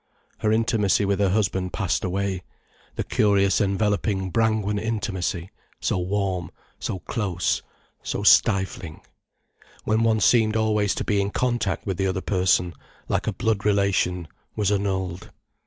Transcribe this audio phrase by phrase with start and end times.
[0.39, 2.41] Her intimacy with her husband passed away,
[2.95, 7.61] the curious enveloping Brangwen intimacy, so warm, so close,
[8.01, 9.01] so stifling,
[9.83, 12.73] when one seemed always to be in contact with the other person,
[13.09, 15.29] like a blood relation, was annulled.